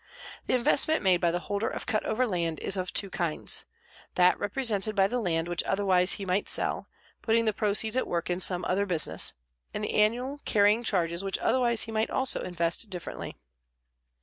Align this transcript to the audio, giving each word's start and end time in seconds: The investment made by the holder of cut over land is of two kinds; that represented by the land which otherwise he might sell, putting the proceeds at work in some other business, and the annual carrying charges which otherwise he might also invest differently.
The 0.47 0.55
investment 0.55 1.03
made 1.03 1.17
by 1.21 1.29
the 1.29 1.41
holder 1.41 1.67
of 1.69 1.85
cut 1.85 2.03
over 2.07 2.25
land 2.25 2.59
is 2.61 2.75
of 2.75 2.91
two 2.91 3.11
kinds; 3.11 3.65
that 4.15 4.39
represented 4.39 4.95
by 4.95 5.05
the 5.07 5.19
land 5.19 5.47
which 5.47 5.61
otherwise 5.61 6.13
he 6.13 6.25
might 6.25 6.49
sell, 6.49 6.87
putting 7.21 7.45
the 7.45 7.53
proceeds 7.53 7.95
at 7.95 8.07
work 8.07 8.27
in 8.27 8.41
some 8.41 8.65
other 8.65 8.87
business, 8.87 9.33
and 9.75 9.83
the 9.83 9.93
annual 9.93 10.39
carrying 10.43 10.81
charges 10.83 11.23
which 11.23 11.37
otherwise 11.37 11.83
he 11.83 11.91
might 11.91 12.09
also 12.09 12.41
invest 12.41 12.89
differently. 12.89 13.37